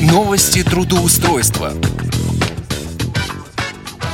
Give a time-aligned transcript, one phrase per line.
[0.00, 1.74] Новости трудоустройства.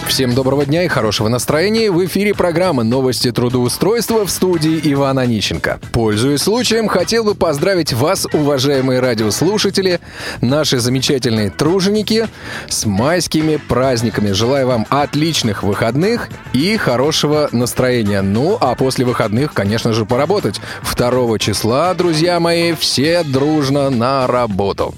[0.09, 1.93] Всем доброго дня и хорошего настроения.
[1.93, 5.79] В эфире программа «Новости трудоустройства» в студии Ивана Нищенко.
[5.93, 10.01] Пользуясь случаем, хотел бы поздравить вас, уважаемые радиослушатели,
[10.41, 12.27] наши замечательные труженики,
[12.69, 14.33] с майскими праздниками.
[14.33, 18.23] Желаю вам отличных выходных и хорошего настроения.
[18.23, 20.61] Ну, а после выходных, конечно же, поработать.
[20.97, 24.93] 2 числа, друзья мои, все дружно на работу.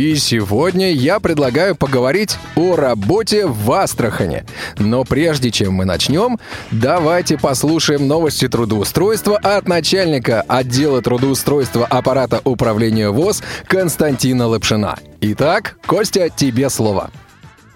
[0.00, 4.46] И сегодня я предлагаю поговорить о работе в Астрахане.
[4.78, 6.38] Но прежде чем мы начнем,
[6.70, 14.96] давайте послушаем новости трудоустройства от начальника отдела трудоустройства аппарата управления ВОЗ Константина Лапшина.
[15.20, 17.10] Итак, Костя, тебе слово.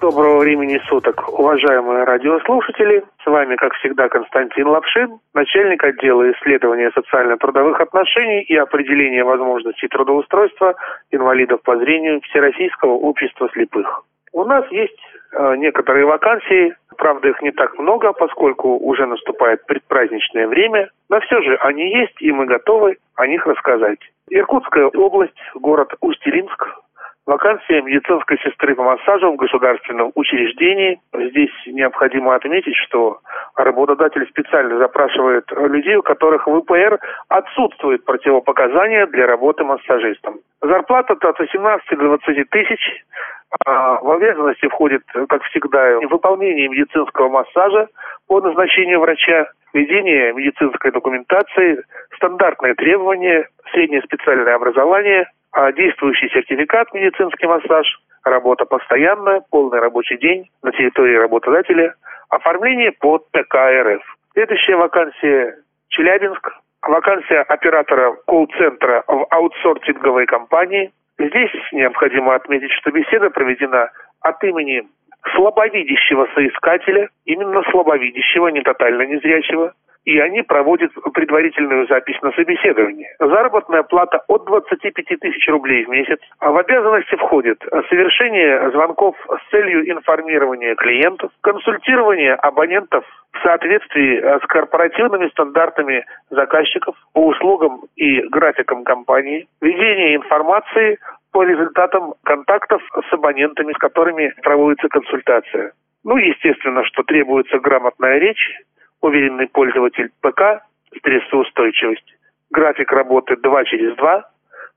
[0.04, 3.02] Доброго времени суток, уважаемые радиослушатели.
[3.22, 10.74] С вами, как всегда, Константин Лапшин, начальник отдела исследования социально-трудовых отношений и определения возможностей трудоустройства
[11.10, 14.04] инвалидов по зрению Всероссийского общества слепых.
[14.34, 15.00] У нас есть
[15.32, 21.40] э, некоторые вакансии, правда их не так много, поскольку уже наступает предпраздничное время, но все
[21.40, 24.00] же они есть, и мы готовы о них рассказать.
[24.28, 26.62] Иркутская область, город Усть-Илимск,
[27.26, 31.00] Вакансия медицинской сестры по массажу в государственном учреждении.
[31.14, 33.20] Здесь необходимо отметить, что
[33.56, 40.40] работодатель специально запрашивает людей, у которых в ИПР отсутствует противопоказания для работы массажистом.
[40.60, 43.04] Зарплата от 18 до 20 тысяч.
[43.64, 47.88] А в обязанности входит, как всегда, выполнение медицинского массажа
[48.26, 51.82] по назначению врача, ведение медицинской документации,
[52.16, 57.86] стандартные требования, среднее специальное образование– а действующий сертификат медицинский массаж,
[58.24, 61.94] работа постоянная, полный рабочий день на территории работодателя,
[62.28, 64.02] оформление под ТК РФ.
[64.32, 65.56] Следующая вакансия
[65.90, 66.50] Челябинск,
[66.82, 70.92] вакансия оператора колл-центра в аутсортинговой компании.
[71.18, 73.90] Здесь необходимо отметить, что беседа проведена
[74.22, 74.82] от имени
[75.36, 79.72] слабовидящего соискателя, именно слабовидящего, не тотально незрячего,
[80.04, 83.08] и они проводят предварительную запись на собеседование.
[83.18, 86.18] Заработная плата от 25 тысяч рублей в месяц.
[86.40, 94.46] А в обязанности входит совершение звонков с целью информирования клиентов, консультирование абонентов в соответствии с
[94.46, 100.98] корпоративными стандартами заказчиков по услугам и графикам компании, ведение информации
[101.32, 105.72] по результатам контактов с абонентами, с которыми проводится консультация.
[106.04, 108.52] Ну, естественно, что требуется грамотная речь,
[109.04, 110.64] уверенный пользователь ПК,
[110.96, 112.16] стрессоустойчивость,
[112.50, 114.24] график работы 2 через 2,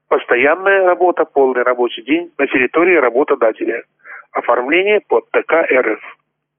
[0.09, 3.83] постоянная работа, полный рабочий день на территории работодателя,
[4.33, 6.01] оформление под ТК РФ.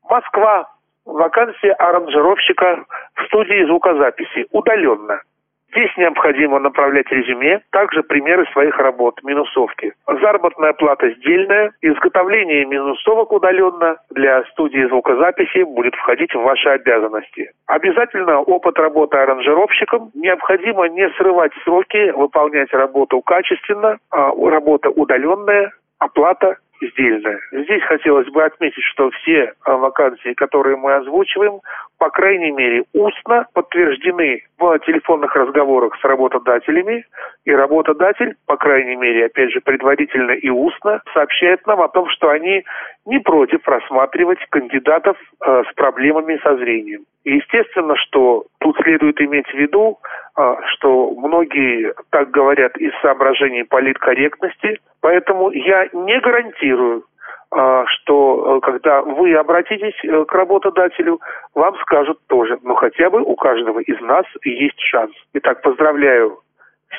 [0.09, 0.71] Москва.
[1.05, 2.85] Вакансия аранжировщика
[3.15, 5.23] в студии звукозаписи удаленно.
[5.71, 9.93] Здесь необходимо направлять резюме, также примеры своих работ, минусовки.
[10.07, 17.51] Заработная плата сдельная, изготовление минусовок удаленно для студии звукозаписи будет входить в ваши обязанности.
[17.67, 20.11] Обязательно опыт работы аранжировщиком.
[20.15, 27.41] Необходимо не срывать сроки, выполнять работу качественно, а работа удаленная, оплата сдельная.
[27.53, 31.61] Здесь хотелось бы отметить, что все вакансии, которые мы озвучиваем,
[31.99, 37.05] по крайней мере, устно подтверждены в телефонных разговорах с работодателями,
[37.45, 42.29] и работодатель, по крайней мере, опять же, предварительно и устно сообщает нам о том, что
[42.31, 42.65] они
[43.09, 47.05] не против рассматривать кандидатов э, с проблемами со зрением.
[47.25, 49.99] Естественно, что тут следует иметь в виду,
[50.37, 57.05] э, что многие так говорят из соображений политкорректности, поэтому я не гарантирую,
[57.51, 59.99] э, что когда вы обратитесь
[60.29, 61.19] к работодателю,
[61.55, 65.13] вам скажут тоже, но хотя бы у каждого из нас есть шанс.
[65.33, 66.41] Итак, поздравляю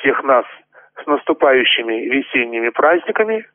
[0.00, 0.44] всех нас
[1.00, 3.46] с наступающими весенними праздниками.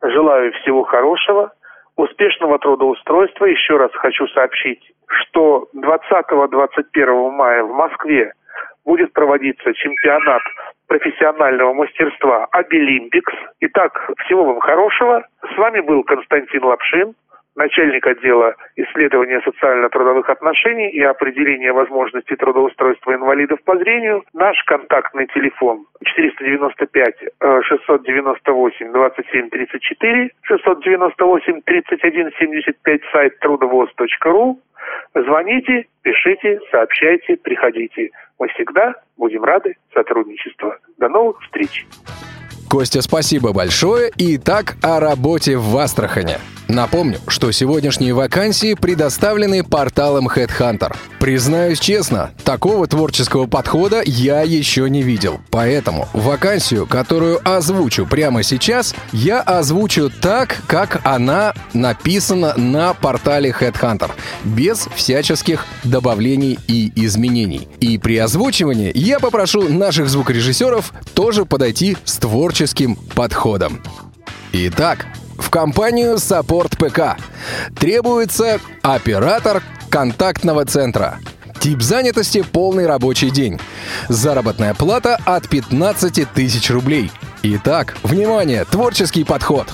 [0.00, 1.52] Желаю всего хорошего,
[1.96, 3.46] успешного трудоустройства.
[3.46, 8.32] Еще раз хочу сообщить, что 20-21 мая в Москве
[8.84, 10.42] будет проводиться чемпионат
[10.86, 13.32] профессионального мастерства «Обилимпикс».
[13.60, 15.24] Итак, всего вам хорошего.
[15.54, 17.14] С вами был Константин Лапшин
[17.56, 24.22] начальник отдела исследования социально-трудовых отношений и определения возможностей трудоустройства инвалидов по зрению.
[24.32, 27.14] Наш контактный телефон 495
[27.64, 34.60] 698 27 34 698 31 75 сайт трудовоз.ру.
[35.14, 38.10] Звоните, пишите, сообщайте, приходите.
[38.38, 40.74] Мы всегда будем рады сотрудничеству.
[40.98, 41.86] До новых встреч!
[42.74, 44.10] Костя, спасибо большое.
[44.16, 46.40] И так о работе в Астрахане.
[46.66, 50.96] Напомню, что сегодняшние вакансии предоставлены порталом Headhunter.
[51.20, 55.40] Признаюсь честно, такого творческого подхода я еще не видел.
[55.50, 64.10] Поэтому вакансию, которую озвучу прямо сейчас, я озвучу так, как она написана на портале Headhunter,
[64.42, 67.68] без всяческих добавлений и изменений.
[67.80, 72.63] И при озвучивании я попрошу наших звукорежиссеров тоже подойти с творческим
[73.14, 73.82] подходом.
[74.52, 75.06] Итак,
[75.38, 77.20] в компанию Support ПК
[77.78, 81.18] требуется оператор контактного центра.
[81.60, 83.58] Тип занятости– полный рабочий день.
[84.08, 87.10] Заработная плата от 15 тысяч рублей.
[87.42, 89.68] Итак, внимание, творческий подход.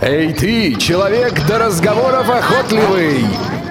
[0.00, 3.24] Эй ты, человек до разговоров охотливый!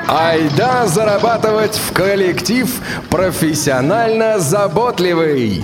[0.07, 2.69] Айда зарабатывать в коллектив
[3.09, 5.63] профессионально заботливый!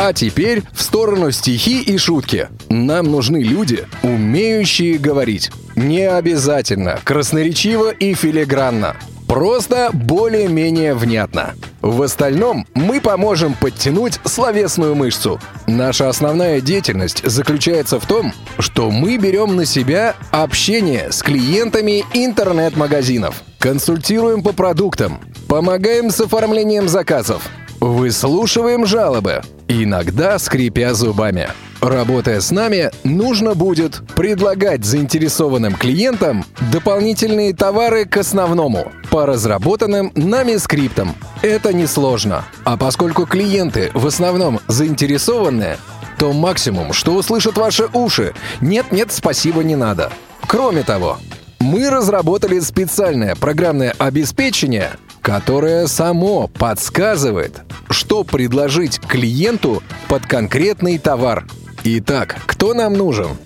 [0.00, 2.46] А теперь в сторону стихи и шутки.
[2.68, 5.50] Нам нужны люди, умеющие говорить.
[5.74, 8.94] Не обязательно, красноречиво и филигранно.
[9.26, 11.56] Просто более-менее внятно.
[11.82, 15.40] В остальном мы поможем подтянуть словесную мышцу.
[15.66, 23.42] Наша основная деятельность заключается в том, что мы берем на себя общение с клиентами интернет-магазинов,
[23.58, 25.18] консультируем по продуктам,
[25.48, 27.42] помогаем с оформлением заказов,
[27.80, 31.48] выслушиваем жалобы, иногда скрипя зубами.
[31.80, 40.56] Работая с нами, нужно будет предлагать заинтересованным клиентам дополнительные товары к основному по разработанным нами
[40.56, 41.14] скриптам.
[41.42, 42.44] Это несложно.
[42.64, 45.78] А поскольку клиенты в основном заинтересованные,
[46.18, 50.10] то максимум, что услышат ваши уши, нет-нет, спасибо не надо.
[50.48, 51.18] Кроме того,
[51.60, 54.92] мы разработали специальное программное обеспечение,
[55.28, 57.60] которое само подсказывает,
[57.90, 61.46] что предложить клиенту под конкретный товар.
[61.84, 63.36] Итак, кто нам нужен?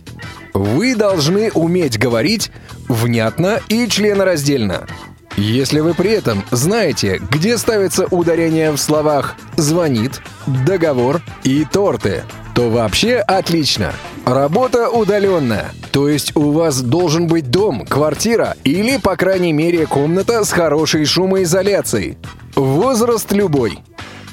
[0.55, 2.53] Вы должны уметь говорить
[2.87, 4.87] внятно и членораздельно.
[5.37, 12.23] Если вы при этом знаете, где ставится ударение в словах «звонит», «договор» и «торты»,
[12.55, 13.93] то вообще отлично.
[14.25, 20.45] Работа удаленная, то есть у вас должен быть дом, квартира или, по крайней мере, комната
[20.45, 22.19] с хорошей шумоизоляцией.
[22.55, 23.81] Возраст любой.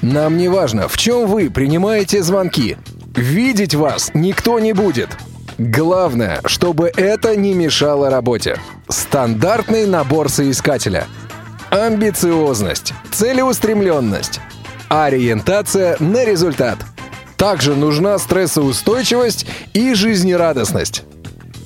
[0.03, 2.77] Нам не важно, в чем вы принимаете звонки.
[3.15, 5.09] Видеть вас никто не будет.
[5.57, 8.57] Главное, чтобы это не мешало работе.
[8.88, 11.07] Стандартный набор соискателя.
[11.71, 14.39] Амбициозность, целеустремленность,
[14.88, 16.77] ориентация на результат.
[17.39, 21.03] Также нужна стрессоустойчивость и жизнерадостность.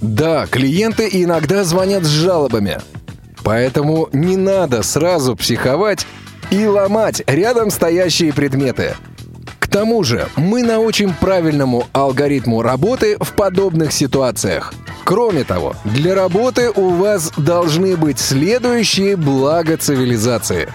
[0.02, 2.80] Да, клиенты иногда звонят с жалобами.
[3.44, 6.08] Поэтому не надо сразу психовать
[6.52, 8.96] и ломать рядом стоящие предметы–
[9.74, 14.72] тому же мы научим правильному алгоритму работы в подобных ситуациях.
[15.04, 20.70] Кроме того, для работы у вас должны быть следующие блага цивилизации.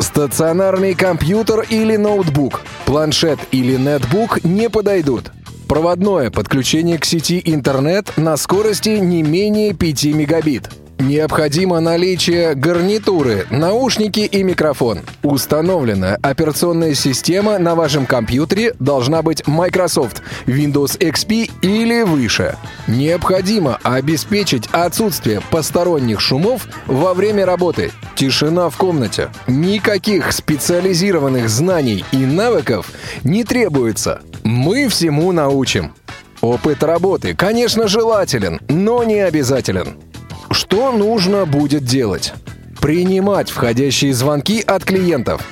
[0.00, 5.30] Стационарный компьютер или ноутбук, планшет или нетбук не подойдут.
[5.68, 10.70] Проводное подключение к сети интернет на скорости не менее 5 мегабит–
[11.00, 15.00] Необходимо наличие гарнитуры, наушники и микрофон.
[15.22, 22.56] Установленная операционная система на вашем компьютере должна быть Microsoft, Windows XP или выше.
[22.86, 27.92] Необходимо обеспечить отсутствие посторонних шумов во время работы.
[28.14, 29.30] Тишина в комнате.
[29.46, 32.92] Никаких специализированных знаний и навыков
[33.24, 34.20] не требуется.
[34.44, 35.94] Мы всему научим.
[36.42, 39.96] Опыт работы, конечно, желателен, но не обязателен.
[40.50, 42.32] Что нужно будет делать?
[42.80, 45.42] Принимать входящие звонки от клиентов.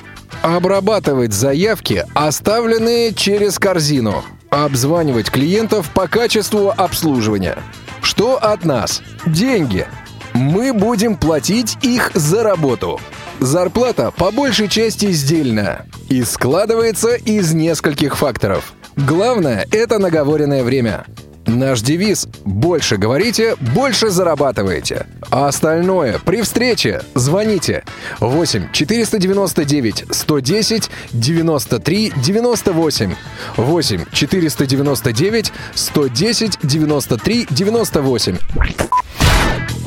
[0.41, 4.23] Обрабатывать заявки, оставленные через корзину.
[4.49, 7.57] Обзванивать клиентов по качеству обслуживания.
[8.01, 9.01] Что от нас?
[9.25, 9.87] Деньги.
[10.33, 12.99] Мы будем платить их за работу.
[13.39, 18.73] Зарплата по большей части сдельная и складывается из нескольких факторов.
[18.97, 21.05] Главное– это наговоренное время.
[21.49, 25.07] Наш девиз «Больше говорите, больше зарабатываете».
[25.31, 27.83] А остальное при встрече звоните
[28.19, 33.15] 8 499 110 93 98
[33.57, 38.37] 8 499 110 93 98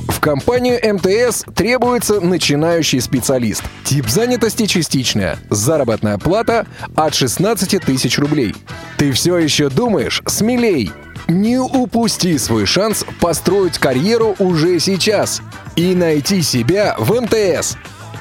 [0.08, 3.62] в компанию МТС требуется начинающий специалист.
[3.84, 5.38] Тип занятости частичная.
[5.50, 6.66] Заработная плата
[6.96, 8.54] от 16 тысяч рублей.
[8.98, 10.22] Ты все еще думаешь?
[10.26, 10.92] Смелей!
[11.28, 15.42] Не упусти свой шанс построить карьеру уже сейчас
[15.76, 17.76] и найти себя в МТС.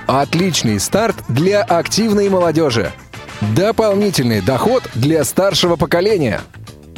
[0.07, 2.91] Отличный старт для активной молодежи.
[3.55, 6.41] Дополнительный доход для старшего поколения.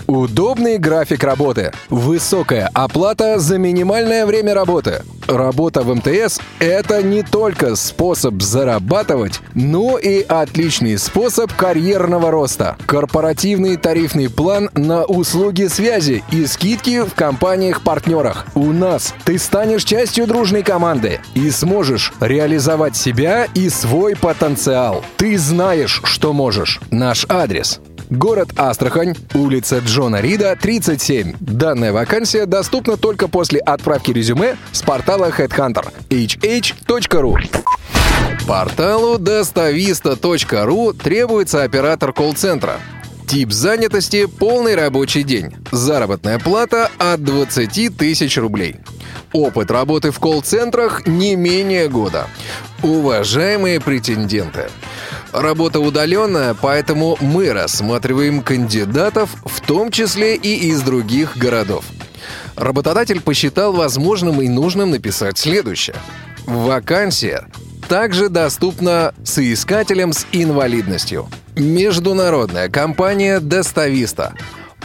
[0.07, 1.71] Удобный график работы.
[1.89, 5.03] Высокая оплата за минимальное время работы.
[5.37, 12.77] Работа в МТС– это не только способ зарабатывать, но и отличный способ карьерного роста.
[12.85, 18.45] Корпоративный тарифный план на услуги связи и скидки в компаниях-партнерах.
[18.53, 25.03] У нас ты станешь частью дружной команды и сможешь реализовать себя и свой потенциал.
[25.17, 26.79] Ты знаешь, что можешь.
[26.91, 27.81] Наш адрес
[28.15, 31.33] Город Астрахань, улица Джона Рида, 37.
[31.39, 37.35] Данная вакансия доступна только после отправки резюме с портала Headhunter hh.ru.
[38.47, 42.75] Порталу достависта.ру требуется оператор колл-центра.
[43.27, 45.51] Тип занятости– полный рабочий день.
[45.71, 48.75] Заработная плата от 20 тысяч рублей.
[49.31, 52.27] Опыт работы в колл-центрах не менее года.
[52.83, 54.69] Уважаемые претенденты,
[55.33, 61.85] Работа удаленная, поэтому мы рассматриваем кандидатов, в том числе и из других городов.
[62.55, 65.95] Работодатель посчитал возможным и нужным написать следующее.
[66.45, 67.47] Вакансия
[67.89, 71.27] также доступна соискателям с инвалидностью.
[71.55, 74.35] Международная компания «Достависта»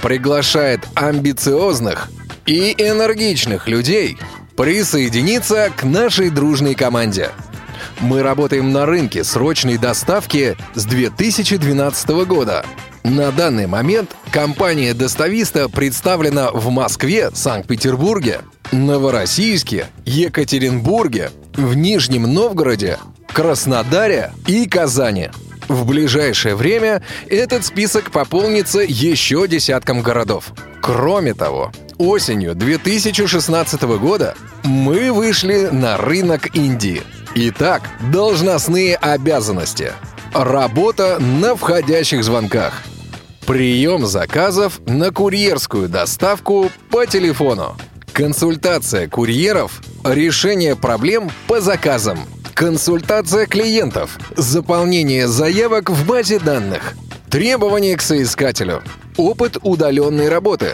[0.02, 2.09] приглашает амбициозных
[2.47, 4.17] и энергичных людей
[4.57, 7.33] присоединиться к нашей дружной команде–
[8.00, 12.64] мы работаем на рынке срочной доставки с 2012 года.
[13.02, 18.40] На данный момент компания «Достависта» представлена в Москве, Санкт-Петербурге,
[18.71, 22.99] Новороссийске, Екатеринбурге, в Нижнем Новгороде,
[23.33, 25.31] Краснодаре и Казани.
[25.69, 30.52] В ближайшее время этот список пополнится еще десятком городов.
[30.81, 37.02] Кроме того, осенью 2016 года мы вышли на рынок Индии–
[37.40, 39.92] Итак, должностные обязанности.
[40.33, 42.83] Работа на входящих звонках.
[43.47, 47.76] Прием заказов на курьерскую доставку по телефону.
[48.12, 49.80] Консультация курьеров.
[50.04, 52.18] Решение проблем по заказам.
[52.54, 54.18] Консультация клиентов.
[54.37, 56.95] Заполнение заявок в базе данных.
[57.30, 58.83] Требования к соискателю.
[59.16, 60.73] Опыт удаленной работы.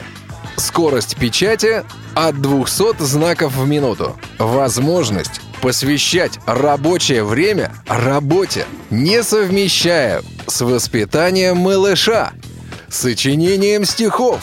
[0.57, 4.17] Скорость печати от 200 знаков в минуту.
[4.39, 12.33] Возможность посвящать рабочее время работе, не совмещая с воспитанием малыша,
[12.91, 14.41] сочинением стихов,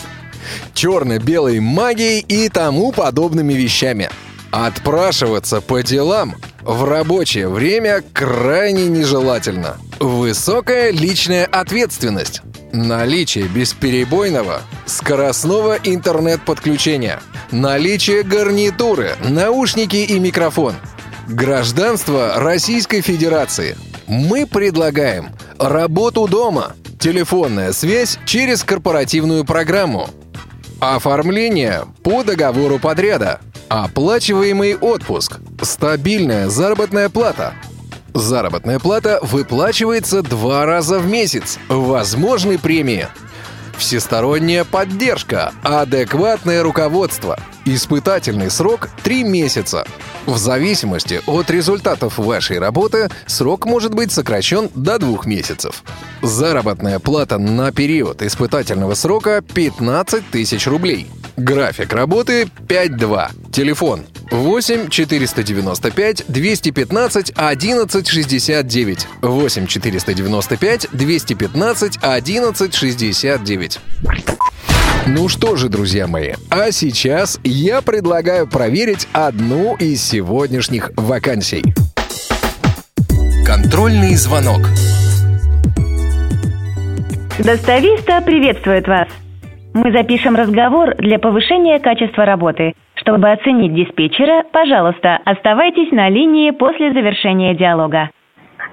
[0.73, 4.09] черно-белой магией и тому подобными вещами.
[4.49, 9.77] Отпрашиваться по делам в рабочее время крайне нежелательно.
[9.99, 12.41] Высокая личная ответственность.
[12.73, 17.21] Наличие бесперебойного скоростного интернет-подключения.
[17.51, 20.73] Наличие гарнитуры, наушники и микрофон–
[21.31, 23.77] Гражданство Российской Федерации.
[24.05, 30.09] Мы предлагаем работу дома, телефонная связь через корпоративную программу,
[30.81, 37.53] оформление по договору подряда, оплачиваемый отпуск, стабильная заработная плата.
[38.13, 43.07] Заработная плата выплачивается два раза в месяц, возможны премии–
[43.81, 47.39] всесторонняя поддержка, адекватное руководство.
[47.65, 49.85] Испытательный срок 3 месяца.
[50.27, 55.83] В зависимости от результатов вашей работы срок может быть сокращен до двух месяцев.
[56.21, 61.07] Заработная плата на период испытательного срока 15 тысяч рублей.
[61.35, 63.51] График работы 5.2.
[63.51, 69.07] Телефон 8 495 215 11 69.
[69.21, 73.79] 8 495 215 11 69.
[75.07, 81.63] Ну что же, друзья мои, а сейчас я предлагаю проверить одну из сегодняшних вакансий.
[83.45, 84.61] Контрольный звонок.
[87.39, 89.07] Достависта приветствует вас.
[89.73, 92.73] Мы запишем разговор для повышения качества работы.
[93.01, 98.11] Чтобы оценить диспетчера, пожалуйста, оставайтесь на линии после завершения диалога.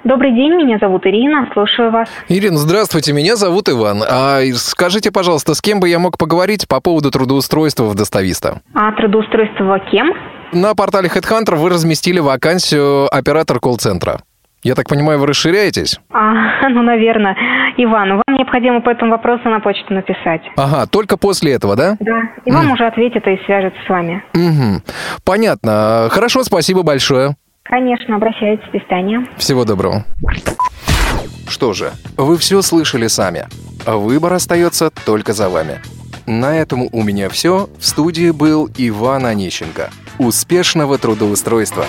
[0.04, 2.08] Добрый день, меня зовут Ирина, слушаю вас.
[2.28, 4.02] Ирина, здравствуйте, меня зовут Иван.
[4.08, 8.61] А скажите, пожалуйста, с кем бы я мог поговорить по поводу трудоустройства в достависта?
[8.75, 10.12] А трудоустройство кем?
[10.52, 14.20] На портале HeadHunter вы разместили вакансию оператор колл-центра.
[14.62, 16.00] Я так понимаю, вы расширяетесь?
[16.10, 17.36] А, ну, наверное.
[17.76, 20.42] Иван, вам необходимо по этому вопросу на почту написать.
[20.56, 21.96] Ага, только после этого, да?
[22.00, 22.22] Да.
[22.44, 22.72] И вам mm.
[22.72, 24.22] уже ответит и свяжется с вами.
[24.34, 24.82] Угу.
[25.24, 26.08] Понятно.
[26.10, 27.36] Хорошо, спасибо большое.
[27.62, 28.64] Конечно, обращайтесь.
[28.72, 29.26] До свидания.
[29.36, 30.04] Всего доброго.
[31.48, 33.44] Что же, вы все слышали сами.
[33.86, 35.80] Выбор остается только за вами.
[36.26, 37.68] На этом у меня все.
[37.78, 39.90] В студии был Иван Онищенко.
[40.18, 41.86] Успешного трудоустройства!